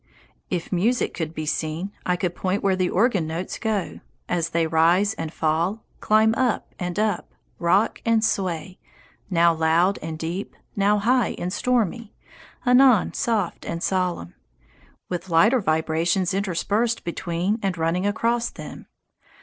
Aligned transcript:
If 0.49 0.71
music 0.71 1.13
could 1.13 1.35
be 1.35 1.45
seen, 1.45 1.91
I 2.07 2.15
could 2.15 2.33
point 2.33 2.63
where 2.63 2.75
the 2.75 2.89
organ 2.89 3.27
notes 3.27 3.59
go, 3.59 3.99
as 4.27 4.49
they 4.49 4.65
rise 4.65 5.13
and 5.13 5.31
fall, 5.31 5.83
climb 5.99 6.33
up 6.33 6.73
and 6.79 6.97
up, 6.97 7.31
rock 7.59 8.01
and 8.03 8.25
sway, 8.25 8.79
now 9.29 9.53
loud 9.53 9.99
and 10.01 10.17
deep, 10.17 10.55
now 10.75 10.97
high 10.97 11.35
and 11.37 11.53
stormy, 11.53 12.15
anon 12.65 13.13
soft 13.13 13.63
and 13.63 13.83
solemn, 13.83 14.33
with 15.07 15.29
lighter 15.29 15.61
vibrations 15.61 16.33
interspersed 16.33 17.03
between 17.03 17.59
and 17.61 17.77
running 17.77 18.07
across 18.07 18.49
them. 18.49 18.87